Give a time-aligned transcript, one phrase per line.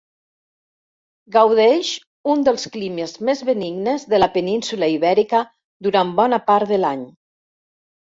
[1.35, 1.91] Gaudeix
[2.33, 5.47] un dels climes més benignes de la península Ibèrica
[5.91, 7.09] durant bona part de l'any.